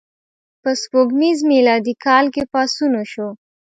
[0.61, 3.29] په سپوږمیز میلادي کال کې پاڅون وشو.